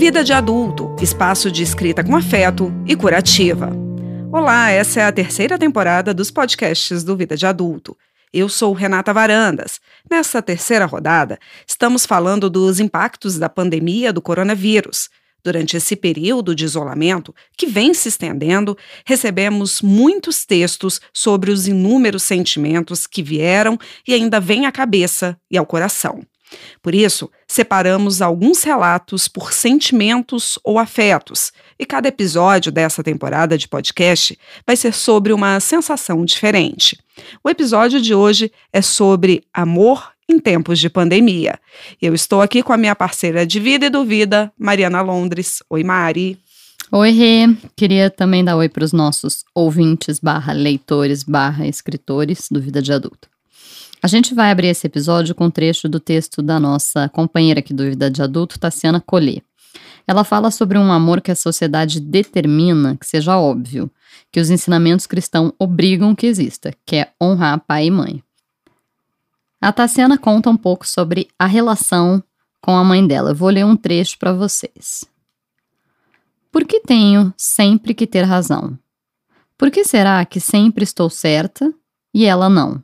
Vida 0.00 0.24
de 0.24 0.32
Adulto 0.32 0.96
espaço 1.02 1.50
de 1.50 1.62
escrita 1.62 2.02
com 2.02 2.16
afeto 2.16 2.72
e 2.86 2.96
curativa. 2.96 3.70
Olá, 4.32 4.70
essa 4.70 5.00
é 5.00 5.04
a 5.04 5.12
terceira 5.12 5.58
temporada 5.58 6.14
dos 6.14 6.30
podcasts 6.30 7.04
do 7.04 7.14
Vida 7.14 7.36
de 7.36 7.44
Adulto. 7.44 7.94
Eu 8.32 8.48
sou 8.48 8.72
Renata 8.72 9.12
Varandas. 9.12 9.78
Nessa 10.10 10.40
terceira 10.40 10.86
rodada, 10.86 11.38
estamos 11.68 12.06
falando 12.06 12.48
dos 12.48 12.80
impactos 12.80 13.38
da 13.38 13.50
pandemia 13.50 14.10
do 14.10 14.22
coronavírus. 14.22 15.10
Durante 15.44 15.76
esse 15.76 15.94
período 15.94 16.54
de 16.54 16.64
isolamento, 16.64 17.34
que 17.54 17.66
vem 17.66 17.92
se 17.92 18.08
estendendo, 18.08 18.78
recebemos 19.04 19.82
muitos 19.82 20.46
textos 20.46 20.98
sobre 21.12 21.50
os 21.50 21.68
inúmeros 21.68 22.22
sentimentos 22.22 23.06
que 23.06 23.22
vieram 23.22 23.78
e 24.08 24.14
ainda 24.14 24.40
vêm 24.40 24.64
à 24.64 24.72
cabeça 24.72 25.38
e 25.50 25.58
ao 25.58 25.66
coração. 25.66 26.22
Por 26.82 26.94
isso, 26.94 27.30
separamos 27.46 28.22
alguns 28.22 28.62
relatos 28.62 29.28
por 29.28 29.52
sentimentos 29.52 30.58
ou 30.64 30.78
afetos, 30.78 31.52
e 31.78 31.86
cada 31.86 32.08
episódio 32.08 32.70
dessa 32.70 33.02
temporada 33.02 33.56
de 33.56 33.68
podcast 33.68 34.38
vai 34.66 34.76
ser 34.76 34.92
sobre 34.92 35.32
uma 35.32 35.60
sensação 35.60 36.24
diferente. 36.24 36.98
O 37.42 37.50
episódio 37.50 38.00
de 38.00 38.14
hoje 38.14 38.50
é 38.72 38.82
sobre 38.82 39.44
amor 39.52 40.12
em 40.28 40.38
tempos 40.38 40.78
de 40.78 40.88
pandemia. 40.88 41.58
Eu 42.00 42.14
estou 42.14 42.40
aqui 42.40 42.62
com 42.62 42.72
a 42.72 42.76
minha 42.76 42.94
parceira 42.94 43.46
de 43.46 43.58
vida 43.58 43.86
e 43.86 43.90
duvida, 43.90 44.52
Mariana 44.58 45.02
Londres. 45.02 45.62
Oi, 45.68 45.82
Mari. 45.82 46.38
Oi, 46.92 47.10
Rê. 47.10 47.56
Queria 47.76 48.10
também 48.10 48.44
dar 48.44 48.56
oi 48.56 48.68
para 48.68 48.84
os 48.84 48.92
nossos 48.92 49.44
ouvintes 49.54 50.18
barra 50.18 50.52
leitores 50.52 51.22
barra 51.22 51.66
escritores 51.66 52.48
do 52.50 52.60
Vida 52.60 52.82
de 52.82 52.92
Adulto. 52.92 53.29
A 54.02 54.06
gente 54.06 54.34
vai 54.34 54.50
abrir 54.50 54.68
esse 54.68 54.86
episódio 54.86 55.34
com 55.34 55.44
um 55.44 55.50
trecho 55.50 55.86
do 55.86 56.00
texto 56.00 56.40
da 56.40 56.58
nossa 56.58 57.08
companheira 57.10 57.60
aqui 57.60 57.74
do 57.74 57.84
Vida 57.84 58.10
de 58.10 58.22
Adulto, 58.22 58.58
Tassiana 58.58 58.98
Collet. 58.98 59.44
Ela 60.06 60.24
fala 60.24 60.50
sobre 60.50 60.78
um 60.78 60.90
amor 60.90 61.20
que 61.20 61.30
a 61.30 61.36
sociedade 61.36 62.00
determina 62.00 62.96
que 62.96 63.06
seja 63.06 63.36
óbvio, 63.38 63.90
que 64.32 64.40
os 64.40 64.48
ensinamentos 64.48 65.06
cristãos 65.06 65.52
obrigam 65.58 66.14
que 66.14 66.26
exista, 66.26 66.72
que 66.86 66.96
é 66.96 67.12
honrar 67.22 67.60
pai 67.60 67.86
e 67.86 67.90
mãe. 67.90 68.22
A 69.60 69.70
Tassiana 69.70 70.16
conta 70.16 70.48
um 70.48 70.56
pouco 70.56 70.88
sobre 70.88 71.28
a 71.38 71.46
relação 71.46 72.22
com 72.60 72.76
a 72.76 72.82
mãe 72.82 73.06
dela. 73.06 73.32
Eu 73.32 73.34
vou 73.34 73.50
ler 73.50 73.66
um 73.66 73.76
trecho 73.76 74.18
para 74.18 74.32
vocês. 74.32 75.04
Por 76.50 76.64
que 76.64 76.80
tenho 76.80 77.32
sempre 77.36 77.92
que 77.92 78.06
ter 78.06 78.22
razão? 78.22 78.78
Por 79.58 79.70
que 79.70 79.84
será 79.84 80.24
que 80.24 80.40
sempre 80.40 80.84
estou 80.84 81.10
certa 81.10 81.70
e 82.14 82.24
ela 82.24 82.48
não? 82.48 82.82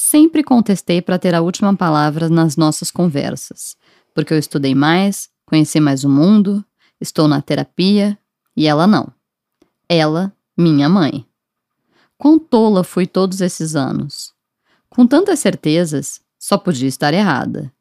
Sempre 0.00 0.44
contestei 0.44 1.02
para 1.02 1.18
ter 1.18 1.34
a 1.34 1.40
última 1.40 1.74
palavra 1.74 2.28
nas 2.28 2.56
nossas 2.56 2.88
conversas, 2.88 3.76
porque 4.14 4.32
eu 4.32 4.38
estudei 4.38 4.72
mais, 4.72 5.28
conheci 5.44 5.80
mais 5.80 6.04
o 6.04 6.08
mundo, 6.08 6.64
estou 7.00 7.26
na 7.26 7.42
terapia 7.42 8.16
e 8.56 8.68
ela 8.68 8.86
não. 8.86 9.12
Ela, 9.88 10.32
minha 10.56 10.88
mãe. 10.88 11.26
Quão 12.16 12.38
tola 12.38 12.84
fui 12.84 13.08
todos 13.08 13.40
esses 13.40 13.74
anos. 13.74 14.32
Com 14.88 15.04
tantas 15.04 15.40
certezas, 15.40 16.20
só 16.38 16.56
podia 16.56 16.88
estar 16.88 17.12
errada. 17.12 17.72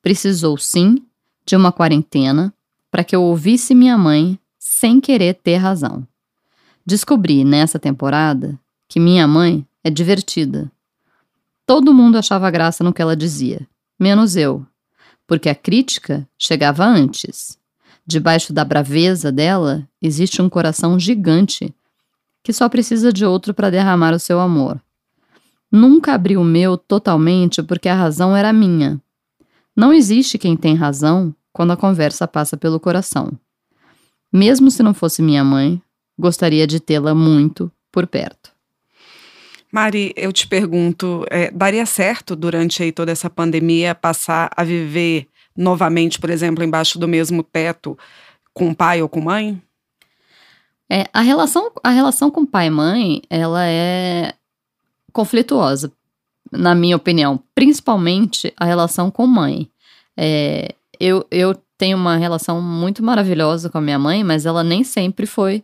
Precisou, 0.00 0.56
sim, 0.56 1.04
de 1.44 1.56
uma 1.56 1.70
quarentena 1.70 2.54
para 2.90 3.04
que 3.04 3.14
eu 3.14 3.22
ouvisse 3.22 3.74
minha 3.74 3.98
mãe 3.98 4.40
sem 4.58 4.98
querer 4.98 5.34
ter 5.34 5.56
razão. 5.56 6.08
Descobri 6.86 7.44
nessa 7.44 7.78
temporada 7.78 8.58
que 8.88 8.98
minha 8.98 9.28
mãe 9.28 9.64
é 9.84 9.90
divertida 9.90 10.72
Todo 11.70 11.94
mundo 11.94 12.18
achava 12.18 12.50
graça 12.50 12.82
no 12.82 12.92
que 12.92 13.00
ela 13.00 13.14
dizia, 13.14 13.64
menos 13.96 14.34
eu, 14.34 14.66
porque 15.24 15.48
a 15.48 15.54
crítica 15.54 16.28
chegava 16.36 16.84
antes. 16.84 17.56
Debaixo 18.04 18.52
da 18.52 18.64
braveza 18.64 19.30
dela 19.30 19.88
existe 20.02 20.42
um 20.42 20.48
coração 20.48 20.98
gigante 20.98 21.72
que 22.42 22.52
só 22.52 22.68
precisa 22.68 23.12
de 23.12 23.24
outro 23.24 23.54
para 23.54 23.70
derramar 23.70 24.12
o 24.12 24.18
seu 24.18 24.40
amor. 24.40 24.82
Nunca 25.70 26.12
abri 26.12 26.36
o 26.36 26.42
meu 26.42 26.76
totalmente 26.76 27.62
porque 27.62 27.88
a 27.88 27.94
razão 27.94 28.36
era 28.36 28.52
minha. 28.52 29.00
Não 29.76 29.92
existe 29.92 30.38
quem 30.38 30.56
tem 30.56 30.74
razão 30.74 31.32
quando 31.52 31.70
a 31.70 31.76
conversa 31.76 32.26
passa 32.26 32.56
pelo 32.56 32.80
coração. 32.80 33.30
Mesmo 34.32 34.72
se 34.72 34.82
não 34.82 34.92
fosse 34.92 35.22
minha 35.22 35.44
mãe, 35.44 35.80
gostaria 36.18 36.66
de 36.66 36.80
tê-la 36.80 37.14
muito 37.14 37.70
por 37.92 38.08
perto. 38.08 38.50
Mari, 39.72 40.12
eu 40.16 40.32
te 40.32 40.46
pergunto, 40.46 41.24
é, 41.30 41.50
daria 41.50 41.86
certo 41.86 42.34
durante 42.34 42.82
aí 42.82 42.90
toda 42.90 43.12
essa 43.12 43.30
pandemia 43.30 43.94
passar 43.94 44.50
a 44.56 44.64
viver 44.64 45.28
novamente, 45.56 46.18
por 46.18 46.30
exemplo, 46.30 46.64
embaixo 46.64 46.98
do 46.98 47.06
mesmo 47.06 47.42
teto 47.42 47.96
com 48.52 48.74
pai 48.74 49.00
ou 49.00 49.08
com 49.08 49.20
mãe? 49.20 49.60
É, 50.90 51.06
a 51.12 51.20
relação, 51.20 51.70
a 51.84 51.90
relação 51.90 52.30
com 52.30 52.44
pai 52.44 52.66
e 52.66 52.70
mãe, 52.70 53.22
ela 53.30 53.64
é 53.64 54.34
conflituosa, 55.12 55.92
na 56.50 56.74
minha 56.74 56.96
opinião, 56.96 57.40
principalmente 57.54 58.52
a 58.56 58.64
relação 58.64 59.08
com 59.08 59.26
mãe. 59.26 59.70
É, 60.16 60.74
eu, 60.98 61.24
eu 61.30 61.54
tenho 61.78 61.96
uma 61.96 62.16
relação 62.16 62.60
muito 62.60 63.04
maravilhosa 63.04 63.70
com 63.70 63.78
a 63.78 63.80
minha 63.80 63.98
mãe, 63.98 64.24
mas 64.24 64.44
ela 64.44 64.64
nem 64.64 64.82
sempre 64.82 65.26
foi 65.26 65.62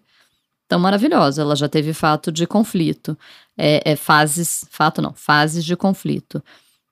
tão 0.69 0.78
maravilhosa. 0.78 1.43
Ela 1.43 1.56
já 1.56 1.69
teve 1.69 1.93
fato 1.93 2.31
de 2.31 2.47
conflito, 2.47 3.19
é, 3.56 3.93
é 3.93 3.97
fases, 3.97 4.65
fato 4.71 5.00
não, 5.00 5.12
fases 5.15 5.65
de 5.65 5.77
conflito. 5.77 6.43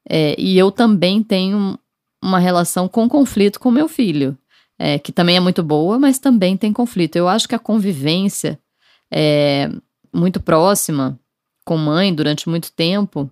É, 0.08 0.34
e 0.38 0.58
eu 0.58 0.70
também 0.70 1.22
tenho 1.22 1.78
uma 2.22 2.38
relação 2.38 2.88
com 2.88 3.08
conflito 3.08 3.60
com 3.60 3.70
meu 3.70 3.88
filho, 3.88 4.36
é, 4.78 4.98
que 4.98 5.12
também 5.12 5.36
é 5.36 5.40
muito 5.40 5.62
boa, 5.62 5.98
mas 5.98 6.18
também 6.18 6.56
tem 6.56 6.72
conflito. 6.72 7.16
Eu 7.16 7.28
acho 7.28 7.48
que 7.48 7.54
a 7.54 7.58
convivência 7.58 8.58
é 9.10 9.70
muito 10.12 10.40
próxima 10.40 11.18
com 11.64 11.76
mãe 11.76 12.14
durante 12.14 12.48
muito 12.48 12.72
tempo, 12.72 13.30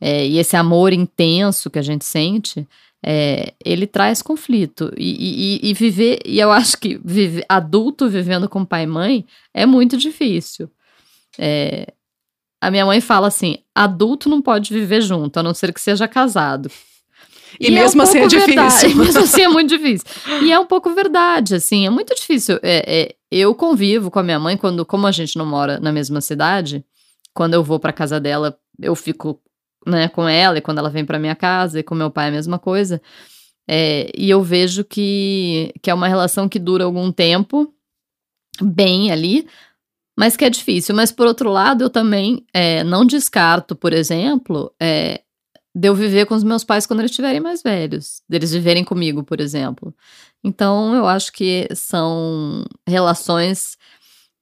é, 0.00 0.26
e 0.26 0.38
esse 0.38 0.56
amor 0.56 0.92
intenso 0.92 1.70
que 1.70 1.78
a 1.78 1.82
gente 1.82 2.04
sente, 2.04 2.66
é, 3.04 3.54
ele 3.64 3.86
traz 3.86 4.22
conflito. 4.22 4.92
E, 4.96 5.60
e, 5.62 5.70
e, 5.70 5.74
viver, 5.74 6.20
e 6.24 6.38
eu 6.38 6.50
acho 6.50 6.76
que 6.78 7.00
vive, 7.04 7.44
adulto 7.48 8.08
vivendo 8.08 8.48
com 8.48 8.64
pai 8.64 8.84
e 8.84 8.86
mãe 8.86 9.26
é 9.54 9.64
muito 9.64 9.96
difícil. 9.96 10.70
É, 11.38 11.92
a 12.62 12.70
minha 12.70 12.86
mãe 12.86 13.00
fala 13.00 13.26
assim: 13.26 13.58
adulto 13.74 14.28
não 14.28 14.40
pode 14.40 14.72
viver 14.72 15.02
junto, 15.02 15.36
a 15.36 15.42
não 15.42 15.52
ser 15.52 15.74
que 15.74 15.80
seja 15.80 16.06
casado. 16.06 16.70
E, 17.58 17.66
e 17.66 17.70
mesmo 17.72 18.00
é 18.00 18.04
um 18.04 18.08
assim 18.08 18.18
é 18.20 18.26
difícil. 18.28 18.94
mesmo 18.96 19.20
assim 19.20 19.42
é 19.42 19.48
muito 19.48 19.68
difícil. 19.76 20.06
E 20.42 20.52
é 20.52 20.58
um 20.58 20.64
pouco 20.64 20.94
verdade, 20.94 21.56
assim, 21.56 21.84
é 21.84 21.90
muito 21.90 22.14
difícil. 22.14 22.60
É, 22.62 23.00
é, 23.02 23.14
eu 23.32 23.52
convivo 23.52 24.12
com 24.12 24.20
a 24.20 24.22
minha 24.22 24.38
mãe 24.38 24.56
quando, 24.56 24.86
como 24.86 25.08
a 25.08 25.12
gente 25.12 25.36
não 25.36 25.44
mora 25.44 25.80
na 25.80 25.90
mesma 25.90 26.20
cidade, 26.20 26.84
quando 27.34 27.54
eu 27.54 27.64
vou 27.64 27.80
para 27.80 27.92
casa 27.92 28.20
dela, 28.20 28.56
eu 28.80 28.94
fico 28.94 29.40
né, 29.84 30.06
com 30.08 30.28
ela, 30.28 30.56
e 30.56 30.60
quando 30.60 30.78
ela 30.78 30.88
vem 30.88 31.04
para 31.04 31.18
minha 31.18 31.34
casa, 31.34 31.80
e 31.80 31.82
com 31.82 31.96
meu 31.96 32.12
pai 32.12 32.26
é 32.26 32.28
a 32.28 32.32
mesma 32.32 32.60
coisa. 32.60 33.02
É, 33.68 34.08
e 34.16 34.30
eu 34.30 34.40
vejo 34.40 34.84
que, 34.84 35.74
que 35.82 35.90
é 35.90 35.94
uma 35.94 36.06
relação 36.06 36.48
que 36.48 36.60
dura 36.60 36.84
algum 36.84 37.10
tempo, 37.10 37.74
bem 38.60 39.10
ali, 39.10 39.46
mas 40.16 40.36
que 40.36 40.44
é 40.44 40.50
difícil. 40.50 40.94
Mas 40.94 41.10
por 41.10 41.26
outro 41.26 41.50
lado, 41.50 41.84
eu 41.84 41.90
também 41.90 42.44
é, 42.52 42.84
não 42.84 43.04
descarto, 43.04 43.74
por 43.74 43.92
exemplo, 43.92 44.72
é, 44.80 45.22
de 45.74 45.88
eu 45.88 45.94
viver 45.94 46.26
com 46.26 46.34
os 46.34 46.44
meus 46.44 46.64
pais 46.64 46.86
quando 46.86 47.00
eles 47.00 47.10
estiverem 47.10 47.40
mais 47.40 47.62
velhos, 47.62 48.22
deles 48.28 48.52
viverem 48.52 48.84
comigo, 48.84 49.24
por 49.24 49.40
exemplo. 49.40 49.94
Então, 50.44 50.94
eu 50.94 51.06
acho 51.06 51.32
que 51.32 51.68
são 51.74 52.64
relações 52.86 53.78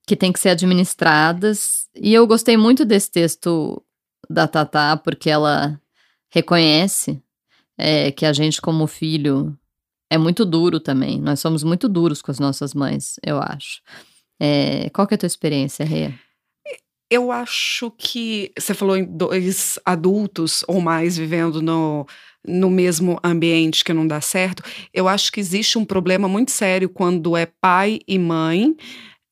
que 0.05 0.15
têm 0.15 0.33
que 0.33 0.39
ser 0.39 0.49
administradas. 0.49 1.87
E 1.95 2.13
eu 2.13 2.27
gostei 2.27 2.57
muito 2.57 2.83
desse 2.83 3.09
texto 3.09 3.81
da 4.29 4.47
Tatá, 4.47 4.97
porque 4.97 5.29
ela 5.29 5.79
reconhece 6.29 7.21
é, 7.77 8.11
que 8.11 8.25
a 8.25 8.33
gente, 8.33 8.61
como 8.61 8.87
filho, 8.87 9.57
é 10.09 10.17
muito 10.17 10.43
duro 10.43 10.79
também. 10.79 11.19
Nós 11.19 11.39
somos 11.39 11.63
muito 11.63 11.87
duros 11.87 12.21
com 12.21 12.31
as 12.31 12.39
nossas 12.39 12.73
mães, 12.73 13.15
eu 13.25 13.39
acho. 13.39 13.81
É, 14.43 14.89
qual 14.89 15.05
que 15.05 15.13
é 15.13 15.15
a 15.15 15.17
tua 15.19 15.27
experiência, 15.27 15.85
Rê? 15.85 16.11
Eu 17.11 17.31
acho 17.31 17.91
que 17.91 18.51
você 18.57 18.73
falou 18.73 18.97
em 18.97 19.03
dois 19.03 19.77
adultos 19.85 20.63
ou 20.67 20.81
mais 20.81 21.15
vivendo 21.15 21.61
no, 21.61 22.07
no 22.47 22.67
mesmo 22.69 23.19
ambiente 23.23 23.83
que 23.83 23.93
não 23.93 24.07
dá 24.07 24.19
certo. 24.19 24.63
Eu 24.91 25.07
acho 25.07 25.31
que 25.31 25.39
existe 25.39 25.77
um 25.77 25.85
problema 25.85 26.27
muito 26.27 26.49
sério 26.49 26.89
quando 26.89 27.37
é 27.37 27.45
pai 27.45 27.99
e 28.07 28.17
mãe. 28.17 28.75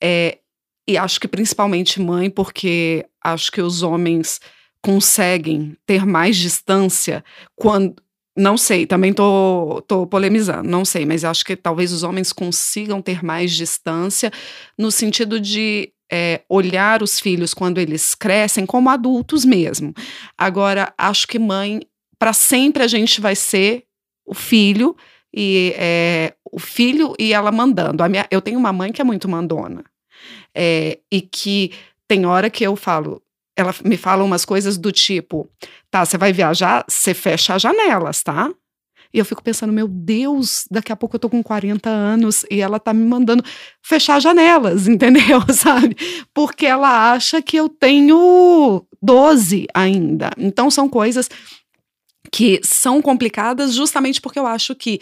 É, 0.03 0.38
e 0.88 0.95
acho 0.95 1.19
que 1.19 1.27
principalmente 1.27 2.00
mãe, 2.00 2.29
porque 2.29 3.03
acho 3.23 3.51
que 3.51 3.61
os 3.61 3.81
homens 3.81 4.39
conseguem 4.83 5.75
ter 5.88 6.06
mais 6.06 6.38
distância 6.38 7.23
quando. 7.56 7.95
Não 8.39 8.57
sei, 8.57 8.86
também 8.86 9.12
tô, 9.12 9.83
tô 9.86 10.07
polemizando, 10.07 10.63
não 10.69 10.86
sei, 10.86 11.06
mas 11.06 11.25
acho 11.25 11.44
que 11.44 11.57
talvez 11.57 11.91
os 11.91 12.03
homens 12.03 12.31
consigam 12.31 13.01
ter 13.01 13.21
mais 13.21 13.51
distância 13.51 14.31
no 14.77 14.89
sentido 14.91 15.41
de 15.41 15.91
é, 16.09 16.41
olhar 16.47 17.03
os 17.03 17.19
filhos 17.19 17.53
quando 17.53 17.80
eles 17.80 18.15
crescem 18.15 18.65
como 18.65 18.89
adultos 18.89 19.44
mesmo. 19.44 19.94
Agora, 20.38 20.94
acho 20.97 21.27
que 21.27 21.38
mãe, 21.38 21.81
para 22.18 22.31
sempre 22.31 22.81
a 22.81 22.88
gente 22.88 23.19
vai 23.19 23.36
ser 23.36 23.83
o 24.25 24.33
filho 24.33 24.95
e 25.35 25.74
é, 25.77 26.33
o 26.50 26.59
filho 26.59 27.13
e 27.19 27.33
ela 27.33 27.51
mandando. 27.51 28.07
Minha, 28.07 28.25
eu 28.31 28.42
tenho 28.42 28.57
uma 28.57 28.71
mãe 28.71 28.94
que 28.94 29.01
é 29.01 29.03
muito 29.03 29.27
mandona. 29.27 29.83
É, 30.56 30.97
e 31.12 31.19
que 31.19 31.74
tem 32.07 32.25
hora 32.25 32.50
que 32.50 32.63
eu 32.63 32.77
falo, 32.77 33.21
ela 33.59 33.75
me 33.83 33.97
fala 33.97 34.23
umas 34.23 34.45
coisas 34.45 34.77
do 34.77 34.91
tipo: 34.91 35.50
tá, 35.91 36.06
você 36.06 36.17
vai 36.17 36.31
viajar, 36.31 36.85
você 36.88 37.13
fecha 37.13 37.56
as 37.56 37.61
janelas, 37.61 38.23
tá? 38.23 38.50
E 39.13 39.17
eu 39.17 39.25
fico 39.25 39.44
pensando, 39.44 39.73
meu 39.73 39.88
Deus, 39.88 40.65
daqui 40.69 40.91
a 40.91 40.95
pouco 40.95 41.15
eu 41.15 41.19
tô 41.19 41.29
com 41.29 41.41
40 41.41 41.89
anos 41.89 42.45
e 42.50 42.61
ela 42.61 42.79
tá 42.79 42.94
me 42.94 43.03
mandando 43.03 43.44
fechar 43.81 44.21
janelas, 44.21 44.88
entendeu? 44.88 45.41
Sabe? 45.51 45.95
Porque 46.33 46.65
ela 46.65 47.11
acha 47.11 47.41
que 47.41 47.57
eu 47.57 47.67
tenho 47.67 48.85
12 49.01 49.67
ainda. 49.73 50.29
Então 50.38 50.69
são 50.69 50.88
coisas 50.88 51.29
que 52.31 52.61
são 52.63 53.01
complicadas 53.01 53.73
justamente 53.73 54.21
porque 54.21 54.38
eu 54.38 54.45
acho 54.45 54.75
que, 54.75 55.01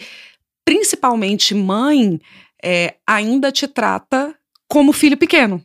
principalmente 0.64 1.54
mãe, 1.54 2.18
é, 2.64 2.94
ainda 3.06 3.52
te 3.52 3.68
trata 3.68 4.34
como 4.66 4.92
filho 4.92 5.16
pequeno. 5.16 5.62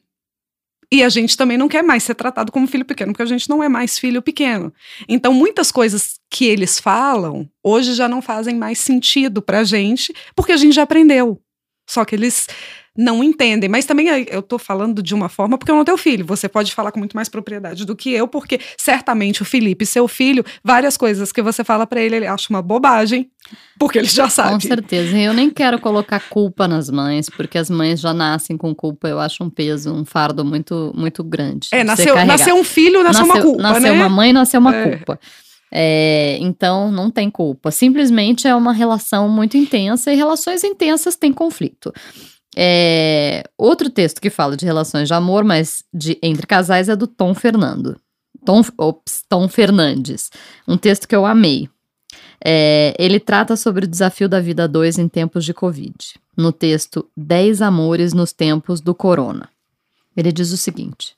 E 0.94 1.02
a 1.02 1.10
gente 1.10 1.36
também 1.36 1.58
não 1.58 1.68
quer 1.68 1.82
mais 1.82 2.04
ser 2.04 2.14
tratado 2.14 2.52
como 2.52 2.68
filho 2.68 2.86
pequeno, 2.86 3.14
porque 3.14 3.24
a 3.24 3.26
gente 3.26 3.50
não 3.50 3.64
é 3.64 3.68
mais 3.68 3.98
filho 3.98 4.22
pequeno. 4.22 4.72
Então, 5.10 5.34
muitas 5.34 5.72
coisas 5.72 6.20
que 6.30 6.46
eles 6.46 6.80
falam 6.80 7.50
hoje 7.64 7.96
já 7.96 8.08
não 8.08 8.22
fazem 8.22 8.56
mais 8.56 8.78
sentido 8.78 9.42
pra 9.42 9.64
gente, 9.64 10.14
porque 10.36 10.52
a 10.52 10.56
gente 10.56 10.76
já 10.76 10.84
aprendeu. 10.84 11.42
Só 11.88 12.06
que 12.06 12.16
eles 12.16 12.48
não 12.96 13.24
entendem. 13.24 13.70
Mas 13.70 13.86
também 13.86 14.08
eu 14.30 14.40
estou 14.40 14.60
falando 14.60 15.02
de 15.02 15.14
uma 15.14 15.28
forma 15.28 15.58
porque 15.58 15.72
eu 15.72 15.76
não 15.76 15.84
tenho 15.84 15.98
filho. 15.98 16.26
Você 16.26 16.48
pode 16.48 16.74
falar 16.74 16.92
com 16.92 17.00
muito 17.00 17.16
mais 17.16 17.28
propriedade 17.28 17.86
do 17.86 17.96
que 17.96 18.12
eu, 18.12 18.28
porque 18.28 18.60
certamente 18.78 19.42
o 19.42 19.46
Felipe, 19.46 19.86
seu 19.86 20.08
filho, 20.08 20.46
várias 20.64 20.96
coisas 20.96 21.32
que 21.32 21.42
você 21.42 21.64
fala 21.64 21.88
para 21.88 22.02
ele, 22.02 22.18
ele 22.18 22.28
acha 22.28 22.48
uma 22.50 22.62
bobagem, 22.62 23.30
porque 23.80 23.98
ele 23.98 24.08
já 24.08 24.30
sabe. 24.30 24.54
Com 24.54 24.60
certeza. 24.60 25.18
Eu 25.18 25.34
nem 25.34 25.50
quero 25.50 25.80
colocar 25.80 26.20
culpa 26.30 26.68
nas 26.68 26.90
mães, 26.90 27.30
porque 27.30 27.58
as 27.58 27.70
mães 27.70 28.00
já 28.00 28.14
nascem 28.14 28.56
com 28.56 28.74
culpa. 28.76 29.08
Eu 29.08 29.20
acho 29.20 29.44
um 29.44 29.50
peso, 29.50 29.92
um 29.92 30.06
fardo 30.06 30.46
muito, 30.46 30.94
muito 30.96 31.24
grande. 31.24 31.70
É, 31.72 31.84
nasceu, 31.84 32.16
nasceu 32.26 32.56
um 32.56 32.64
filho, 32.64 33.04
nasceu, 33.04 33.26
nasceu 33.26 33.36
uma 33.36 33.42
culpa. 33.42 33.64
Nasceu 33.64 33.82
né? 33.82 33.92
uma 33.92 34.10
mãe, 34.10 34.34
nasceu 34.34 34.60
uma 34.60 34.76
é. 34.76 34.90
culpa. 34.90 35.20
É, 35.76 36.38
então, 36.40 36.92
não 36.92 37.10
tem 37.10 37.32
culpa. 37.32 37.72
Simplesmente 37.72 38.48
é 38.48 38.54
uma 38.54 38.72
relação 38.72 39.28
muito 39.28 39.58
intensa 39.58 40.14
e 40.14 40.16
relações 40.16 40.64
intensas 40.64 41.16
têm 41.16 41.34
conflito. 41.34 41.92
É, 42.56 43.44
outro 43.58 43.90
texto 43.90 44.22
que 44.22 44.30
fala 44.30 44.56
de 44.56 44.66
relações 44.66 45.08
de 45.08 45.14
amor, 45.16 45.44
mas 45.44 45.84
de 45.92 46.20
entre 46.22 46.46
casais, 46.46 46.90
é 46.90 46.96
do 46.96 47.08
Tom 47.08 47.34
Fernando. 47.34 48.00
Tom, 48.46 48.62
ops, 48.78 49.24
Tom 49.28 49.48
Fernandes. 49.48 50.30
Um 50.68 50.78
texto 50.78 51.08
que 51.08 51.16
eu 51.16 51.26
amei. 51.26 51.68
É, 52.46 52.94
ele 53.00 53.20
trata 53.20 53.56
sobre 53.56 53.86
o 53.86 53.88
desafio 53.88 54.30
da 54.30 54.40
vida 54.40 54.68
dois 54.68 55.00
em 55.00 55.08
tempos 55.08 55.44
de 55.44 55.56
Covid. 55.56 55.96
No 56.38 56.52
texto 56.52 57.10
10 57.18 57.64
Amores 57.64 58.14
nos 58.14 58.32
Tempos 58.32 58.80
do 58.80 58.94
Corona. 58.94 59.50
Ele 60.16 60.32
diz 60.32 60.52
o 60.52 60.58
seguinte: 60.58 61.16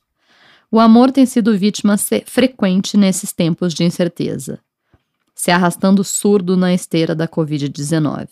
O 0.75 0.79
amor 0.81 1.09
tem 1.09 1.25
sido 1.25 1.57
vítima 1.57 1.95
frequente 2.25 2.97
nesses 2.97 3.31
tempos 3.31 3.73
de 3.73 3.85
incerteza, 3.85 4.59
se 5.33 5.49
arrastando 5.49 6.03
surdo 6.03 6.57
na 6.57 6.73
esteira 6.73 7.15
da 7.15 7.29
Covid-19. 7.29 8.27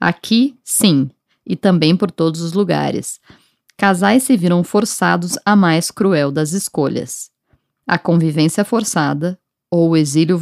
Aqui, 0.00 0.58
sim, 0.64 1.08
e 1.46 1.54
também 1.54 1.96
por 1.96 2.10
todos 2.10 2.40
os 2.40 2.54
lugares. 2.54 3.20
Casais 3.76 4.24
se 4.24 4.36
viram 4.36 4.64
forçados 4.64 5.38
à 5.46 5.54
mais 5.54 5.92
cruel 5.92 6.32
das 6.32 6.50
escolhas: 6.54 7.30
a 7.86 7.96
convivência 7.96 8.64
forçada 8.64 9.38
ou 9.70 9.90
o 9.90 9.96
exílio 9.96 10.40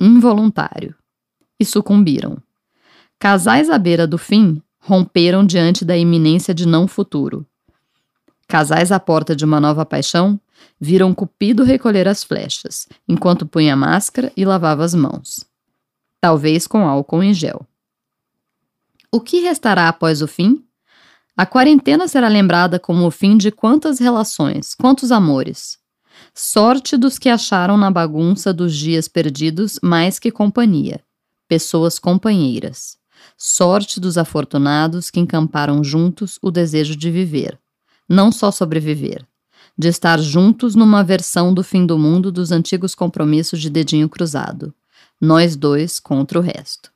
involuntário. 0.00 0.92
E 1.60 1.64
sucumbiram. 1.64 2.36
Casais 3.16 3.70
à 3.70 3.78
beira 3.78 4.08
do 4.08 4.18
fim 4.18 4.60
romperam 4.80 5.46
diante 5.46 5.84
da 5.84 5.96
iminência 5.96 6.52
de 6.52 6.66
não 6.66 6.88
futuro. 6.88 7.46
Casais 8.48 8.90
à 8.90 8.98
porta 8.98 9.36
de 9.36 9.44
uma 9.44 9.60
nova 9.60 9.84
paixão 9.84 10.40
viram 10.80 11.14
Cupido 11.14 11.64
recolher 11.64 12.08
as 12.08 12.24
flechas, 12.24 12.88
enquanto 13.06 13.46
punha 13.46 13.76
máscara 13.76 14.32
e 14.34 14.44
lavava 14.44 14.82
as 14.82 14.94
mãos. 14.94 15.44
Talvez 16.18 16.66
com 16.66 16.88
álcool 16.88 17.22
em 17.22 17.34
gel. 17.34 17.66
O 19.12 19.20
que 19.20 19.40
restará 19.40 19.88
após 19.88 20.22
o 20.22 20.26
fim? 20.26 20.64
A 21.36 21.44
quarentena 21.44 22.08
será 22.08 22.26
lembrada 22.26 22.80
como 22.80 23.06
o 23.06 23.10
fim 23.10 23.36
de 23.36 23.52
quantas 23.52 23.98
relações, 23.98 24.74
quantos 24.74 25.12
amores. 25.12 25.78
Sorte 26.34 26.96
dos 26.96 27.18
que 27.18 27.28
acharam 27.28 27.76
na 27.76 27.90
bagunça 27.90 28.52
dos 28.52 28.74
dias 28.74 29.06
perdidos 29.06 29.78
mais 29.82 30.18
que 30.18 30.30
companhia, 30.30 31.00
pessoas 31.46 31.98
companheiras. 31.98 32.96
Sorte 33.36 34.00
dos 34.00 34.16
afortunados 34.16 35.10
que 35.10 35.20
encamparam 35.20 35.84
juntos 35.84 36.38
o 36.42 36.50
desejo 36.50 36.96
de 36.96 37.10
viver, 37.10 37.58
não 38.08 38.32
só 38.32 38.50
sobreviver, 38.50 39.24
de 39.76 39.88
estar 39.88 40.18
juntos 40.18 40.74
numa 40.74 41.04
versão 41.04 41.52
do 41.52 41.62
fim 41.62 41.86
do 41.86 41.98
mundo 41.98 42.32
dos 42.32 42.50
antigos 42.50 42.94
compromissos 42.94 43.60
de 43.60 43.70
dedinho 43.70 44.08
cruzado. 44.08 44.74
Nós 45.20 45.54
dois 45.54 46.00
contra 46.00 46.38
o 46.38 46.42
resto. 46.42 46.90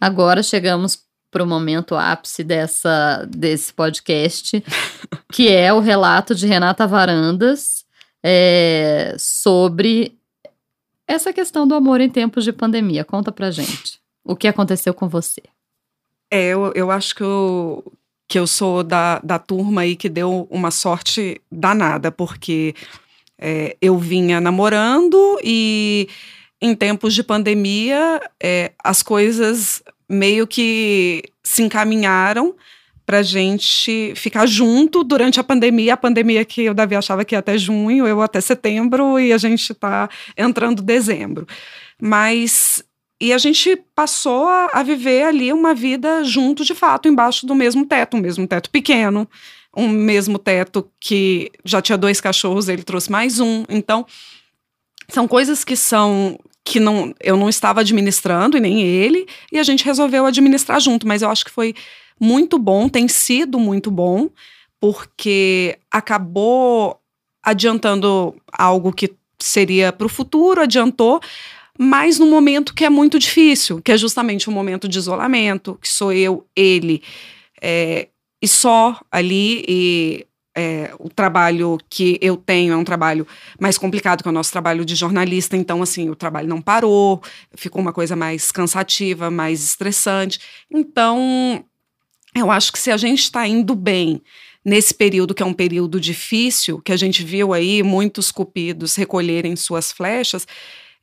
Agora 0.00 0.42
chegamos 0.42 1.06
para 1.30 1.42
o 1.42 1.46
momento 1.46 1.94
ápice 1.94 2.44
dessa, 2.44 3.26
desse 3.28 3.72
podcast, 3.72 4.62
que 5.32 5.48
é 5.48 5.72
o 5.72 5.80
relato 5.80 6.34
de 6.34 6.46
Renata 6.46 6.86
Varandas 6.86 7.84
é, 8.22 9.14
sobre 9.18 10.16
essa 11.06 11.32
questão 11.32 11.66
do 11.66 11.74
amor 11.74 12.00
em 12.00 12.08
tempos 12.08 12.44
de 12.44 12.52
pandemia. 12.52 13.04
Conta 13.04 13.30
pra 13.30 13.50
gente. 13.50 14.00
O 14.24 14.34
que 14.34 14.48
aconteceu 14.48 14.92
com 14.92 15.08
você? 15.08 15.42
É, 16.30 16.48
eu, 16.48 16.72
eu 16.74 16.90
acho 16.90 17.14
que 17.14 17.22
eu, 17.22 17.92
que 18.28 18.38
eu 18.38 18.46
sou 18.46 18.82
da, 18.82 19.18
da 19.20 19.38
turma 19.38 19.82
aí 19.82 19.96
que 19.96 20.08
deu 20.08 20.48
uma 20.50 20.70
sorte 20.70 21.40
danada, 21.50 22.10
porque 22.10 22.74
é, 23.38 23.76
eu 23.80 23.98
vinha 23.98 24.40
namorando 24.40 25.38
e 25.42 26.08
em 26.60 26.74
tempos 26.74 27.14
de 27.14 27.22
pandemia, 27.22 28.20
é, 28.42 28.72
as 28.82 29.02
coisas 29.02 29.82
meio 30.08 30.46
que 30.46 31.22
se 31.42 31.62
encaminharam 31.62 32.54
para 33.04 33.22
gente 33.22 34.12
ficar 34.16 34.46
junto 34.46 35.04
durante 35.04 35.38
a 35.38 35.44
pandemia, 35.44 35.94
a 35.94 35.96
pandemia 35.96 36.44
que 36.44 36.68
o 36.68 36.74
Davi 36.74 36.96
achava 36.96 37.24
que 37.24 37.36
ia 37.36 37.38
até 37.38 37.56
junho, 37.56 38.06
eu 38.06 38.20
até 38.20 38.40
setembro 38.40 39.20
e 39.20 39.32
a 39.32 39.38
gente 39.38 39.70
está 39.70 40.08
entrando 40.36 40.82
dezembro. 40.82 41.46
Mas 42.00 42.82
e 43.20 43.32
a 43.32 43.38
gente 43.38 43.76
passou 43.94 44.46
a, 44.46 44.70
a, 44.74 44.82
viver 44.82 45.24
ali 45.24 45.52
uma 45.52 45.74
vida 45.74 46.22
junto 46.22 46.64
de 46.64 46.74
fato, 46.74 47.08
embaixo 47.08 47.46
do 47.46 47.54
mesmo 47.54 47.86
teto, 47.86 48.16
um 48.16 48.20
mesmo 48.20 48.46
teto 48.46 48.68
pequeno, 48.70 49.28
um 49.74 49.88
mesmo 49.88 50.38
teto 50.38 50.90
que 51.00 51.50
já 51.64 51.80
tinha 51.80 51.96
dois 51.96 52.20
cachorros, 52.20 52.68
ele 52.68 52.82
trouxe 52.82 53.10
mais 53.10 53.40
um. 53.40 53.64
Então, 53.68 54.06
são 55.08 55.26
coisas 55.26 55.64
que 55.64 55.76
são 55.76 56.38
que 56.64 56.80
não, 56.80 57.14
eu 57.22 57.36
não 57.36 57.48
estava 57.48 57.80
administrando 57.80 58.56
e 58.56 58.60
nem 58.60 58.82
ele, 58.82 59.28
e 59.52 59.58
a 59.58 59.62
gente 59.62 59.84
resolveu 59.84 60.26
administrar 60.26 60.80
junto, 60.80 61.06
mas 61.06 61.22
eu 61.22 61.30
acho 61.30 61.44
que 61.44 61.50
foi 61.50 61.76
muito 62.20 62.58
bom, 62.58 62.88
tem 62.88 63.06
sido 63.06 63.56
muito 63.56 63.88
bom, 63.88 64.28
porque 64.80 65.78
acabou 65.88 67.00
adiantando 67.40 68.34
algo 68.52 68.92
que 68.92 69.14
seria 69.38 69.92
para 69.92 70.06
o 70.06 70.10
futuro, 70.10 70.60
adiantou, 70.60 71.20
mas 71.78 72.18
num 72.18 72.30
momento 72.30 72.74
que 72.74 72.84
é 72.84 72.90
muito 72.90 73.18
difícil, 73.18 73.80
que 73.82 73.92
é 73.92 73.96
justamente 73.96 74.48
um 74.48 74.52
momento 74.52 74.88
de 74.88 74.98
isolamento, 74.98 75.78
que 75.80 75.88
sou 75.88 76.12
eu, 76.12 76.46
ele, 76.54 77.02
é, 77.60 78.08
e 78.42 78.48
só 78.48 79.00
ali, 79.10 79.64
e 79.68 80.26
é, 80.56 80.90
o 80.98 81.10
trabalho 81.10 81.78
que 81.90 82.18
eu 82.22 82.34
tenho 82.36 82.72
é 82.72 82.76
um 82.76 82.84
trabalho 82.84 83.26
mais 83.60 83.76
complicado 83.76 84.22
que 84.22 84.28
o 84.28 84.32
nosso 84.32 84.50
trabalho 84.50 84.86
de 84.86 84.94
jornalista, 84.94 85.54
então, 85.54 85.82
assim, 85.82 86.08
o 86.08 86.16
trabalho 86.16 86.48
não 86.48 86.62
parou, 86.62 87.22
ficou 87.54 87.82
uma 87.82 87.92
coisa 87.92 88.16
mais 88.16 88.50
cansativa, 88.50 89.30
mais 89.30 89.62
estressante. 89.62 90.40
Então, 90.70 91.62
eu 92.34 92.50
acho 92.50 92.72
que 92.72 92.78
se 92.78 92.90
a 92.90 92.96
gente 92.96 93.22
está 93.22 93.46
indo 93.46 93.74
bem 93.74 94.22
nesse 94.64 94.94
período 94.94 95.34
que 95.34 95.42
é 95.42 95.46
um 95.46 95.52
período 95.52 96.00
difícil, 96.00 96.80
que 96.80 96.90
a 96.90 96.96
gente 96.96 97.22
viu 97.22 97.52
aí 97.52 97.82
muitos 97.82 98.32
cupidos 98.32 98.96
recolherem 98.96 99.54
suas 99.56 99.92
flechas, 99.92 100.46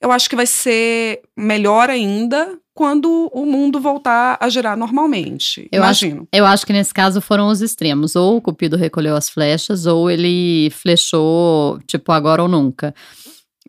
eu 0.04 0.12
acho 0.12 0.30
que 0.30 0.36
vai 0.36 0.46
ser 0.46 1.22
melhor 1.36 1.90
ainda 1.90 2.60
quando 2.76 3.30
o 3.32 3.46
mundo 3.46 3.80
voltar 3.80 4.38
a 4.38 4.50
girar 4.50 4.76
normalmente. 4.76 5.70
Eu 5.72 5.82
imagino. 5.82 6.22
Acho, 6.22 6.28
eu 6.34 6.46
acho 6.46 6.66
que 6.66 6.74
nesse 6.74 6.94
caso 6.94 7.22
foram 7.22 7.48
os 7.48 7.62
extremos. 7.62 8.14
Ou 8.14 8.36
o 8.36 8.42
Cupido 8.42 8.76
recolheu 8.76 9.16
as 9.16 9.30
flechas, 9.30 9.86
ou 9.86 10.12
ele 10.12 10.70
flechou, 10.72 11.80
tipo, 11.88 12.12
agora 12.12 12.42
ou 12.42 12.50
nunca. 12.50 12.94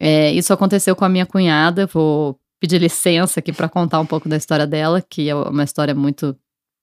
É, 0.00 0.32
isso 0.32 0.52
aconteceu 0.52 0.96
com 0.96 1.04
a 1.04 1.08
minha 1.08 1.24
cunhada. 1.24 1.86
Vou 1.86 2.36
pedir 2.60 2.80
licença 2.80 3.38
aqui 3.38 3.52
para 3.52 3.68
contar 3.68 4.00
um 4.00 4.06
pouco 4.06 4.28
da 4.28 4.36
história 4.36 4.66
dela, 4.66 5.00
que 5.00 5.28
é 5.28 5.34
uma 5.36 5.62
história 5.62 5.94
muito 5.94 6.36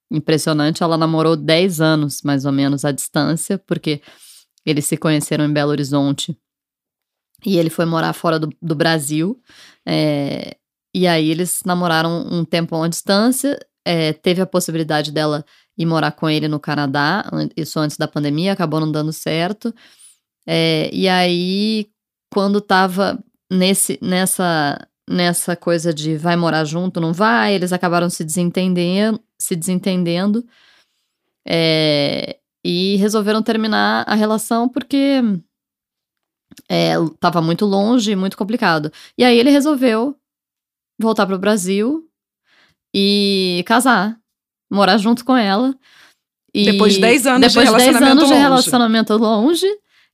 impressionante. 0.10 0.82
Ela 0.82 0.98
namorou 0.98 1.36
10 1.36 1.82
anos, 1.82 2.22
mais 2.24 2.46
ou 2.46 2.54
menos, 2.54 2.86
à 2.86 2.92
distância, 2.94 3.58
porque 3.58 4.02
eles 4.66 4.86
se 4.86 4.96
conheceram 4.96 5.44
em 5.44 5.52
Belo 5.52 5.72
Horizonte 5.72 6.38
e 7.46 7.58
ele 7.58 7.70
foi 7.70 7.86
morar 7.86 8.14
fora 8.14 8.40
do, 8.40 8.50
do 8.62 8.76
Brasil. 8.76 9.42
É, 9.86 10.56
e 10.94 11.08
aí 11.08 11.30
eles 11.30 11.62
namoraram 11.66 12.28
um 12.32 12.46
tempo 12.46 12.82
à 12.82 12.88
distância. 12.88 13.58
É, 13.86 14.14
teve 14.14 14.42
a 14.42 14.46
possibilidade 14.46 15.12
dela 15.12 15.44
ir 15.78 15.86
morar 15.86 16.12
com 16.12 16.30
ele 16.30 16.48
no 16.48 16.60
Canadá, 16.60 17.26
isso 17.58 17.80
antes 17.80 17.98
da 17.98 18.08
pandemia, 18.08 18.54
acabou 18.54 18.80
não 18.80 18.92
dando 18.92 19.12
certo. 19.12 19.74
É, 20.46 20.90
e 20.94 21.08
aí, 21.08 21.88
quando 22.32 22.62
tava 22.62 23.24
nesse, 23.52 23.98
nessa, 24.02 24.88
nessa 25.10 25.56
coisa 25.56 25.94
de 25.94 26.18
vai 26.18 26.36
morar 26.36 26.66
junto, 26.66 27.02
não 27.02 27.14
vai, 27.14 27.54
eles 27.56 27.74
acabaram 27.74 28.10
se 28.10 28.24
desentendendo, 28.24 29.20
se 29.40 29.56
desentendendo 29.56 30.46
é, 31.48 32.38
e 32.64 32.96
resolveram 32.98 33.42
terminar 33.42 34.04
a 34.08 34.16
relação 34.16 34.70
porque 34.70 35.22
é, 36.70 36.94
tava 37.20 37.42
muito 37.42 37.66
longe, 37.66 38.16
muito 38.16 38.38
complicado. 38.38 38.92
E 39.18 39.24
aí 39.24 39.38
ele 39.38 39.50
resolveu 39.50 40.16
voltar 41.00 41.26
pro 41.26 41.40
Brasil 41.40 42.08
e 42.94 43.64
casar, 43.66 44.18
morar 44.70 44.98
junto 44.98 45.26
com 45.26 45.36
ela. 45.36 45.76
E 46.54 46.66
depois 46.66 46.94
de 46.96 47.02
10 47.02 47.28
anos 47.28 47.54
depois 47.54 47.68
de 47.68 47.74
relacionamento 47.74 48.00
10 48.00 48.12
anos 48.12 48.24
longe. 48.24 48.34
de 48.34 48.40
relacionamento 48.40 49.18
longe, 49.18 49.68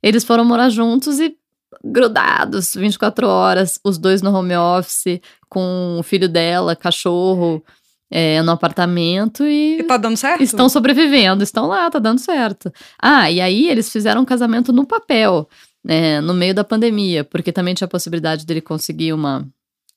eles 0.04 0.24
foram 0.24 0.46
morar 0.46 0.70
juntos 0.70 1.20
e 1.20 1.36
grudados 1.84 2.74
24 2.76 3.28
horas, 3.28 3.80
os 3.84 3.98
dois 3.98 4.22
no 4.22 4.34
home 4.34 4.56
office, 4.56 5.20
com 5.50 5.98
o 6.00 6.04
filho 6.04 6.30
dela, 6.30 6.76
cachorro, 6.76 7.64
é, 8.10 8.42
no 8.42 8.52
apartamento 8.52 9.46
e, 9.46 9.80
E 9.80 9.84
tá 9.84 9.98
dando 9.98 10.18
certo? 10.18 10.42
estão 10.42 10.70
sobrevivendo, 10.70 11.44
estão 11.44 11.68
lá, 11.68 11.90
tá 11.90 12.00
dando 12.00 12.20
certo. 12.20 12.72
Ah, 13.02 13.30
e 13.30 13.42
aí 13.42 13.70
eles 13.70 13.92
fizeram 13.92 14.22
um 14.22 14.26
casamento 14.26 14.72
no 14.72 14.86
papel, 14.86 15.48
né, 15.88 16.20
no 16.20 16.34
meio 16.34 16.54
da 16.54 16.66
pandemia, 16.66 17.24
porque 17.24 17.54
também 17.54 17.74
tinha 17.74 17.86
a 17.86 17.90
possibilidade 17.90 18.46
dele 18.46 18.60
conseguir 18.60 19.14
uma, 19.14 19.48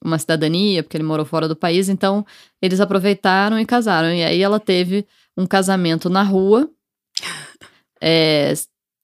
uma 0.02 0.16
cidadania, 0.20 0.84
porque 0.84 0.96
ele 0.96 1.02
morou 1.02 1.26
fora 1.26 1.48
do 1.48 1.56
país, 1.56 1.88
então 1.88 2.24
eles 2.62 2.78
aproveitaram 2.78 3.58
e 3.58 3.66
casaram. 3.66 4.14
E 4.14 4.22
aí 4.22 4.40
ela 4.40 4.60
teve 4.60 5.04
um 5.36 5.46
casamento 5.46 6.08
na 6.08 6.22
rua, 6.22 6.70
é, 8.00 8.54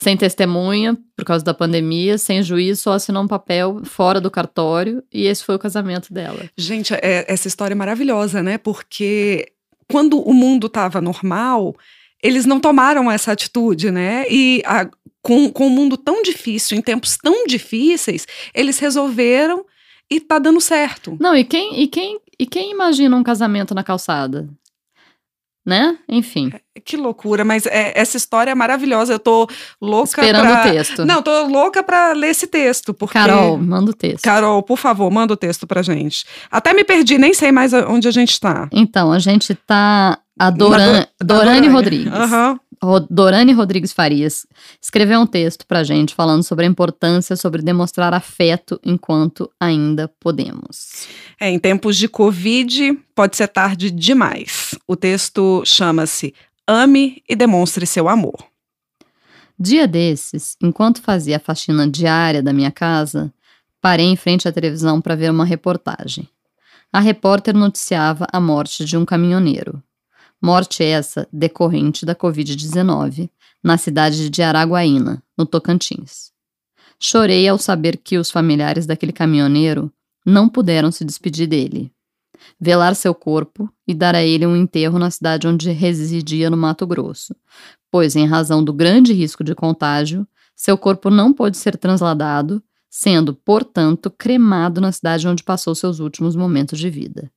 sem 0.00 0.16
testemunha, 0.16 0.96
por 1.16 1.24
causa 1.24 1.44
da 1.44 1.52
pandemia, 1.52 2.18
sem 2.18 2.40
juiz, 2.40 2.78
só 2.78 2.92
assinou 2.92 3.24
um 3.24 3.28
papel 3.28 3.80
fora 3.84 4.20
do 4.20 4.30
cartório, 4.30 5.02
e 5.12 5.26
esse 5.26 5.42
foi 5.42 5.56
o 5.56 5.58
casamento 5.58 6.14
dela. 6.14 6.48
Gente, 6.56 6.94
é- 6.94 7.24
essa 7.26 7.48
história 7.48 7.74
é 7.74 7.76
maravilhosa, 7.76 8.44
né? 8.44 8.58
Porque 8.58 9.52
quando 9.90 10.20
o 10.20 10.32
mundo 10.32 10.68
estava 10.68 11.00
normal, 11.00 11.74
eles 12.22 12.44
não 12.46 12.58
tomaram 12.60 13.10
essa 13.10 13.32
atitude, 13.32 13.90
né? 13.90 14.24
E 14.30 14.62
a- 14.64 14.88
com, 15.22 15.50
com 15.50 15.66
o 15.66 15.70
mundo 15.70 15.96
tão 15.96 16.22
difícil, 16.22 16.78
em 16.78 16.80
tempos 16.82 17.16
tão 17.16 17.46
difíceis, 17.46 18.26
eles 18.54 18.78
resolveram 18.78 19.64
e 20.10 20.20
tá 20.20 20.38
dando 20.38 20.60
certo. 20.60 21.16
Não, 21.20 21.34
e 21.36 21.42
quem, 21.44 21.80
e 21.80 21.88
quem, 21.88 22.20
e 22.38 22.46
quem 22.46 22.70
imagina 22.70 23.16
um 23.16 23.24
casamento 23.24 23.74
na 23.74 23.82
calçada? 23.82 24.48
Né? 25.64 25.98
Enfim, 26.08 26.52
Que 26.84 26.96
loucura, 26.96 27.44
mas 27.44 27.66
é- 27.66 27.92
essa 27.96 28.16
história 28.16 28.52
é 28.52 28.54
maravilhosa. 28.54 29.14
Eu 29.14 29.18
tô 29.18 29.48
louca 29.82 30.20
esperando 30.22 30.42
pra... 30.46 30.60
o 30.60 30.62
texto. 30.72 31.04
Não, 31.04 31.20
tô 31.20 31.42
louca 31.48 31.82
pra 31.82 32.12
ler 32.12 32.28
esse 32.28 32.46
texto, 32.46 32.94
porque... 32.94 33.14
Carol, 33.14 33.58
manda 33.58 33.90
o 33.90 33.94
texto. 33.94 34.22
Carol, 34.22 34.62
por 34.62 34.78
favor, 34.78 35.10
manda 35.10 35.32
o 35.34 35.36
texto 35.36 35.66
pra 35.66 35.82
gente. 35.82 36.24
Até 36.52 36.72
me 36.72 36.84
perdi, 36.84 37.18
nem 37.18 37.34
sei 37.34 37.50
mais 37.50 37.72
onde 37.72 38.06
a 38.06 38.12
gente 38.12 38.38
tá. 38.38 38.68
Então, 38.70 39.10
a 39.10 39.18
gente 39.18 39.56
tá. 39.56 40.20
A 40.38 40.50
Doran, 40.50 41.06
Do- 41.20 41.26
Dorane 41.26 41.60
Dorane. 41.60 41.68
Rodrigues. 41.68 42.12
Ro- 42.82 43.06
Dorane 43.08 43.52
Rodrigues 43.52 43.92
Farias 43.92 44.46
escreveu 44.82 45.18
um 45.20 45.26
texto 45.26 45.66
pra 45.66 45.82
gente 45.82 46.14
falando 46.14 46.42
sobre 46.42 46.66
a 46.66 46.68
importância 46.68 47.34
sobre 47.34 47.62
demonstrar 47.62 48.12
afeto 48.12 48.78
enquanto 48.84 49.50
ainda 49.58 50.08
podemos. 50.20 51.06
É, 51.40 51.48
em 51.48 51.58
tempos 51.58 51.96
de 51.96 52.06
Covid, 52.06 52.92
pode 53.14 53.34
ser 53.36 53.48
tarde 53.48 53.90
demais. 53.90 54.74
O 54.86 54.94
texto 54.94 55.62
chama-se 55.64 56.34
Ame 56.68 57.22
e 57.28 57.34
Demonstre 57.34 57.86
Seu 57.86 58.08
Amor. 58.08 58.36
Dia 59.58 59.88
desses, 59.88 60.54
enquanto 60.62 61.00
fazia 61.00 61.38
a 61.38 61.40
faxina 61.40 61.88
diária 61.88 62.42
da 62.42 62.52
minha 62.52 62.70
casa, 62.70 63.32
parei 63.80 64.04
em 64.06 64.16
frente 64.16 64.46
à 64.46 64.52
televisão 64.52 65.00
para 65.00 65.14
ver 65.16 65.30
uma 65.30 65.46
reportagem. 65.46 66.28
A 66.92 67.00
repórter 67.00 67.54
noticiava 67.54 68.26
a 68.30 68.38
morte 68.38 68.84
de 68.84 68.98
um 68.98 69.04
caminhoneiro. 69.06 69.82
Morte 70.42 70.84
essa 70.84 71.26
decorrente 71.32 72.04
da 72.04 72.14
Covid-19, 72.14 73.30
na 73.62 73.78
cidade 73.78 74.28
de 74.28 74.42
Araguaína, 74.42 75.22
no 75.36 75.46
Tocantins. 75.46 76.30
Chorei 77.00 77.48
ao 77.48 77.58
saber 77.58 77.96
que 77.96 78.18
os 78.18 78.30
familiares 78.30 78.86
daquele 78.86 79.12
caminhoneiro 79.12 79.92
não 80.24 80.48
puderam 80.48 80.90
se 80.90 81.04
despedir 81.04 81.46
dele. 81.46 81.92
Velar 82.60 82.94
seu 82.94 83.14
corpo 83.14 83.70
e 83.86 83.94
dar 83.94 84.14
a 84.14 84.22
ele 84.22 84.46
um 84.46 84.56
enterro 84.56 84.98
na 84.98 85.10
cidade 85.10 85.48
onde 85.48 85.70
residia 85.70 86.50
no 86.50 86.56
Mato 86.56 86.86
Grosso, 86.86 87.34
pois, 87.90 88.14
em 88.14 88.26
razão 88.26 88.62
do 88.62 88.72
grande 88.72 89.12
risco 89.12 89.42
de 89.42 89.54
contágio, 89.54 90.26
seu 90.54 90.76
corpo 90.76 91.10
não 91.10 91.32
pôde 91.32 91.56
ser 91.56 91.76
transladado, 91.76 92.62
sendo, 92.90 93.34
portanto, 93.34 94.10
cremado 94.10 94.80
na 94.80 94.92
cidade 94.92 95.26
onde 95.26 95.42
passou 95.42 95.74
seus 95.74 95.98
últimos 95.98 96.36
momentos 96.36 96.78
de 96.78 96.88
vida. 96.88 97.30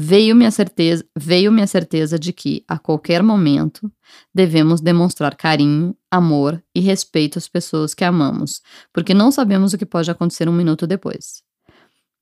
Veio-me 0.00 0.46
a 0.46 0.50
certeza, 0.52 1.04
veio-me 1.18 1.60
a 1.60 1.66
certeza 1.66 2.16
de 2.16 2.32
que, 2.32 2.64
a 2.68 2.78
qualquer 2.78 3.20
momento, 3.20 3.90
devemos 4.32 4.80
demonstrar 4.80 5.34
carinho, 5.34 5.92
amor 6.08 6.62
e 6.72 6.78
respeito 6.78 7.36
às 7.36 7.48
pessoas 7.48 7.94
que 7.94 8.04
amamos, 8.04 8.62
porque 8.92 9.12
não 9.12 9.32
sabemos 9.32 9.72
o 9.72 9.78
que 9.78 9.84
pode 9.84 10.08
acontecer 10.08 10.48
um 10.48 10.52
minuto 10.52 10.86
depois. 10.86 11.42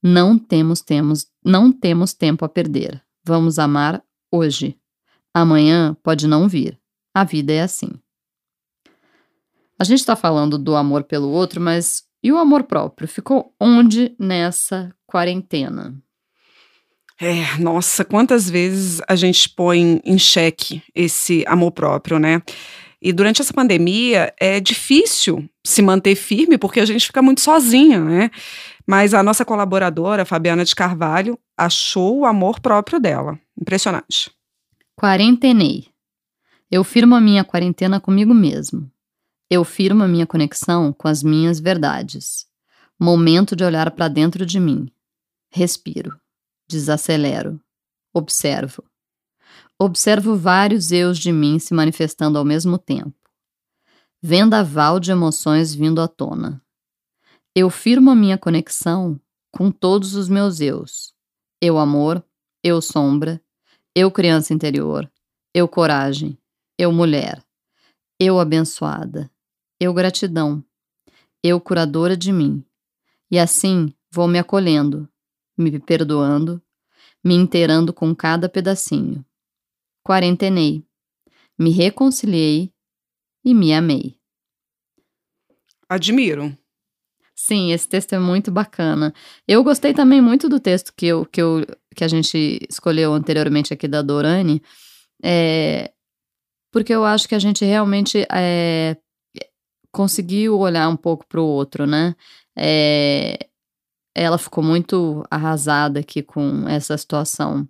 Não 0.03 0.39
temos, 0.39 0.81
temos, 0.81 1.27
não 1.45 1.71
temos 1.71 2.15
tempo 2.15 2.47
a 2.47 2.49
perder. 2.49 3.05
Vamos 3.23 3.59
amar 3.59 4.03
hoje. 4.33 4.79
Amanhã 5.35 5.95
pode 6.03 6.27
não 6.27 6.49
vir. 6.49 6.81
A 7.13 7.25
vida 7.25 7.53
é 7.53 7.61
assim. 7.61 7.91
A 9.79 9.85
gente 9.85 9.99
está 9.99 10.17
falando 10.17 10.57
do 10.57 10.75
amor 10.75 11.05
pelo 11.05 11.29
outro, 11.29 11.61
mas 11.61 12.05
e 12.23 12.33
o 12.33 12.39
amor 12.39 12.63
próprio? 12.63 13.07
Ficou 13.07 13.55
onde 13.61 14.17
nessa 14.19 14.95
quarentena? 15.07 15.95
É, 17.21 17.59
nossa, 17.59 18.05
quantas 18.05 18.49
vezes 18.49 19.01
a 19.09 19.17
gente 19.17 19.49
põe 19.49 20.01
em 20.05 20.19
xeque 20.19 20.83
esse 20.95 21.45
amor 21.47 21.73
próprio, 21.73 22.19
né? 22.19 22.43
E 23.01 23.13
durante 23.13 23.41
essa 23.41 23.55
pandemia 23.55 24.35
é 24.39 24.61
difícil 24.61 25.49
se 25.65 25.81
manter 25.81 26.15
firme 26.15 26.59
porque 26.59 26.81
a 26.81 26.85
gente 26.85 27.07
fica 27.07 27.23
muito 27.23 27.41
sozinha, 27.41 28.01
né? 28.01 28.31
Mas 28.87 29.15
a 29.15 29.23
nossa 29.23 29.45
colaboradora, 29.45 30.25
Fabiana 30.25 30.65
de 30.65 30.75
Carvalho, 30.75 31.39
achou 31.57 32.19
o 32.21 32.27
amor 32.27 32.61
próprio 32.61 33.01
dela. 33.01 33.39
Impressionante. 33.61 34.31
Quarentenei. 34.95 35.89
Eu 36.71 36.85
firmo 36.85 37.15
a 37.15 37.21
minha 37.21 37.45
quarentena 37.45 38.01
comigo 38.01 38.35
mesmo. 38.35 38.91
Eu 39.49 39.65
firmo 39.65 40.03
a 40.03 40.09
minha 40.09 40.27
conexão 40.27 40.93
com 40.93 41.09
as 41.09 41.23
minhas 41.23 41.61
verdades. 41.61 42.47
Momento 42.99 43.55
de 43.55 43.65
olhar 43.65 43.91
para 43.91 44.09
dentro 44.09 44.45
de 44.45 44.59
mim. 44.59 44.91
Respiro. 45.51 46.19
Desacelero. 46.69 47.61
Observo. 48.13 48.83
Observo 49.79 50.37
vários 50.37 50.91
eus 50.91 51.19
de 51.19 51.31
mim 51.31 51.59
se 51.59 51.75
manifestando 51.75 52.39
ao 52.39 52.45
mesmo 52.45 52.79
tempo. 52.79 53.15
Vendaval 54.23 54.99
de 54.99 55.13
emoções 55.13 55.75
vindo 55.75 56.01
à 56.01 56.09
tona. 56.09 56.63
Eu 57.55 57.71
firmo 57.71 58.11
a 58.11 58.15
minha 58.15 58.37
conexão 58.37 59.21
com 59.53 59.71
todos 59.71 60.15
os 60.15 60.29
meus 60.29 60.61
eus. 60.61 61.15
Eu 61.61 61.79
amor, 61.79 62.25
eu 62.63 62.83
sombra, 62.83 63.41
eu 63.95 64.11
criança 64.11 64.53
interior, 64.53 65.11
eu 65.55 65.69
coragem, 65.69 66.37
eu 66.79 66.93
mulher, 66.93 67.43
eu 68.21 68.39
abençoada, 68.39 69.31
eu 69.81 69.95
gratidão, 69.95 70.63
eu 71.43 71.61
curadora 71.61 72.17
de 72.17 72.33
mim. 72.33 72.65
E 73.31 73.39
assim 73.39 73.95
vou 74.11 74.27
me 74.29 74.39
acolhendo, 74.39 75.09
me 75.57 75.79
perdoando, 75.79 76.63
me 77.25 77.35
inteirando 77.35 77.93
com 77.93 78.15
cada 78.15 78.49
pedacinho. 78.49 79.25
Quarentenei, 80.05 80.85
me 81.59 81.71
reconciliei 81.71 82.73
e 83.45 83.55
me 83.55 83.73
amei. 83.73 84.17
Admiro. 85.89 86.57
Sim, 87.35 87.71
esse 87.71 87.87
texto 87.87 88.15
é 88.15 88.19
muito 88.19 88.51
bacana. 88.51 89.13
Eu 89.47 89.63
gostei 89.63 89.93
também 89.93 90.21
muito 90.21 90.49
do 90.49 90.59
texto 90.59 90.93
que, 90.97 91.07
eu, 91.07 91.27
que, 91.27 91.41
eu, 91.41 91.67
que 91.95 92.03
a 92.03 92.09
gente 92.09 92.67
escolheu 92.69 93.13
anteriormente 93.13 93.75
aqui 93.75 93.87
da 93.87 94.01
Dorane, 94.01 94.63
é, 95.23 95.93
porque 96.73 96.95
eu 96.95 97.05
acho 97.05 97.29
que 97.29 97.35
a 97.35 97.39
gente 97.39 97.65
realmente 97.65 98.27
é, 98.33 98.97
conseguiu 99.93 100.59
olhar 100.59 100.89
um 100.89 100.97
pouco 100.97 101.27
para 101.27 101.41
o 101.41 101.45
outro, 101.45 101.87
né? 101.87 102.17
É, 102.57 103.39
ela 104.17 104.39
ficou 104.39 104.65
muito 104.65 105.25
arrasada 105.31 106.01
aqui 106.01 106.23
com 106.23 106.67
essa 106.67 106.97
situação 106.97 107.69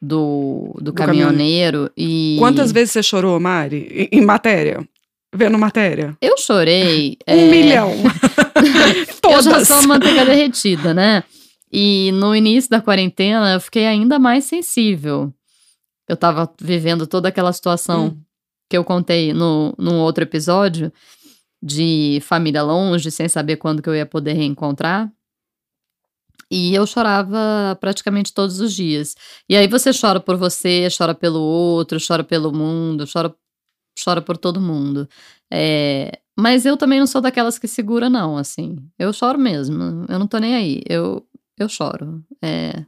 do, 0.00 0.72
do, 0.76 0.84
Do 0.84 0.92
caminhoneiro. 0.92 1.90
E 1.96 2.36
Quantas 2.38 2.70
vezes 2.70 2.92
você 2.92 3.02
chorou, 3.02 3.38
Mari, 3.40 4.08
em, 4.12 4.18
em 4.18 4.24
matéria? 4.24 4.86
Vendo 5.34 5.58
matéria? 5.58 6.16
eu 6.22 6.38
chorei. 6.38 7.18
Um 7.26 7.32
é, 7.32 7.50
milhão. 7.50 7.90
Eu 9.28 9.42
já 9.42 9.50
Todas. 9.50 9.68
sou 9.68 9.82
manteiga 9.88 10.24
derretida, 10.24 10.94
né? 10.94 11.24
E 11.72 12.12
no 12.12 12.36
início 12.36 12.70
da 12.70 12.80
quarentena 12.80 13.54
eu 13.54 13.60
fiquei 13.60 13.84
ainda 13.84 14.16
mais 14.16 14.44
sensível. 14.44 15.34
Eu 16.08 16.16
tava 16.16 16.48
vivendo 16.60 17.04
toda 17.04 17.28
aquela 17.28 17.52
situação 17.52 18.06
hum. 18.06 18.20
que 18.70 18.76
eu 18.76 18.84
contei 18.84 19.32
no, 19.32 19.74
num 19.76 19.98
outro 19.98 20.22
episódio 20.22 20.92
de 21.60 22.20
família 22.22 22.62
longe, 22.62 23.10
sem 23.10 23.28
saber 23.28 23.56
quando 23.56 23.82
que 23.82 23.88
eu 23.88 23.96
ia 23.96 24.06
poder 24.06 24.34
reencontrar. 24.34 25.10
E 26.54 26.72
eu 26.72 26.86
chorava 26.86 27.76
praticamente 27.80 28.32
todos 28.32 28.60
os 28.60 28.72
dias. 28.72 29.16
E 29.48 29.56
aí 29.56 29.66
você 29.66 29.90
chora 29.90 30.20
por 30.20 30.36
você, 30.36 30.86
chora 30.96 31.12
pelo 31.12 31.40
outro, 31.40 31.98
chora 31.98 32.22
pelo 32.22 32.52
mundo, 32.52 33.04
chora, 33.12 33.34
chora 34.04 34.22
por 34.22 34.36
todo 34.36 34.60
mundo. 34.60 35.08
É, 35.52 36.16
mas 36.38 36.64
eu 36.64 36.76
também 36.76 37.00
não 37.00 37.08
sou 37.08 37.20
daquelas 37.20 37.58
que 37.58 37.66
segura, 37.66 38.08
não, 38.08 38.38
assim. 38.38 38.76
Eu 38.96 39.12
choro 39.12 39.36
mesmo. 39.36 40.06
Eu 40.08 40.16
não 40.16 40.28
tô 40.28 40.38
nem 40.38 40.54
aí. 40.54 40.80
Eu, 40.88 41.26
eu 41.58 41.68
choro. 41.68 42.24
É, 42.40 42.84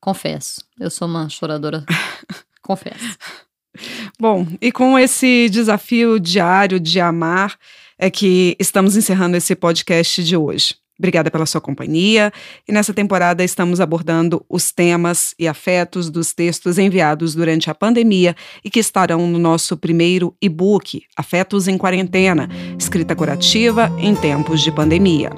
confesso. 0.00 0.60
Eu 0.80 0.90
sou 0.90 1.06
uma 1.06 1.28
choradora. 1.28 1.84
confesso. 2.60 3.16
Bom, 4.18 4.44
e 4.60 4.72
com 4.72 4.98
esse 4.98 5.48
desafio 5.50 6.18
diário 6.18 6.80
de 6.80 6.98
amar, 6.98 7.56
é 7.96 8.10
que 8.10 8.56
estamos 8.58 8.96
encerrando 8.96 9.36
esse 9.36 9.54
podcast 9.54 10.24
de 10.24 10.36
hoje. 10.36 10.74
Obrigada 10.98 11.30
pela 11.30 11.46
sua 11.46 11.60
companhia. 11.60 12.32
E 12.66 12.72
nessa 12.72 12.92
temporada 12.92 13.44
estamos 13.44 13.80
abordando 13.80 14.44
os 14.48 14.72
temas 14.72 15.34
e 15.38 15.46
afetos 15.46 16.10
dos 16.10 16.34
textos 16.34 16.76
enviados 16.76 17.34
durante 17.34 17.70
a 17.70 17.74
pandemia 17.74 18.34
e 18.64 18.70
que 18.70 18.80
estarão 18.80 19.26
no 19.26 19.38
nosso 19.38 19.76
primeiro 19.76 20.34
e-book, 20.42 21.02
Afetos 21.16 21.68
em 21.68 21.78
Quarentena 21.78 22.48
Escrita 22.78 23.14
Curativa 23.14 23.92
em 23.98 24.14
Tempos 24.14 24.60
de 24.60 24.72
Pandemia. 24.72 25.30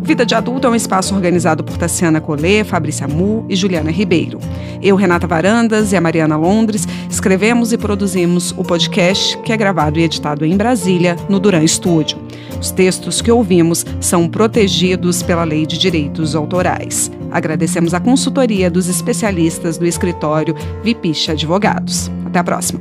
Vida 0.00 0.24
de 0.24 0.34
Adulto 0.34 0.66
é 0.66 0.70
um 0.70 0.74
espaço 0.74 1.14
organizado 1.14 1.62
por 1.62 1.76
Tassiana 1.76 2.20
Collet, 2.20 2.64
Fabrícia 2.64 3.06
Mu 3.06 3.44
e 3.48 3.56
Juliana 3.56 3.90
Ribeiro. 3.90 4.38
Eu, 4.80 4.96
Renata 4.96 5.26
Varandas 5.26 5.92
e 5.92 5.96
a 5.96 6.00
Mariana 6.00 6.36
Londres 6.36 6.86
escrevemos 7.10 7.72
e 7.72 7.78
produzimos 7.78 8.52
o 8.52 8.64
podcast 8.64 9.36
que 9.38 9.52
é 9.52 9.56
gravado 9.56 9.98
e 9.98 10.02
editado 10.04 10.46
em 10.46 10.56
Brasília, 10.56 11.16
no 11.28 11.38
Duran 11.38 11.66
Studio. 11.66 12.27
Os 12.60 12.70
textos 12.70 13.20
que 13.20 13.30
ouvimos 13.30 13.84
são 14.00 14.28
protegidos 14.28 15.22
pela 15.22 15.44
Lei 15.44 15.66
de 15.66 15.78
Direitos 15.78 16.34
Autorais. 16.34 17.10
Agradecemos 17.30 17.94
a 17.94 18.00
consultoria 18.00 18.70
dos 18.70 18.88
especialistas 18.88 19.78
do 19.78 19.86
escritório 19.86 20.54
Vipicha 20.82 21.32
Advogados. 21.32 22.10
Até 22.26 22.38
a 22.38 22.44
próxima. 22.44 22.80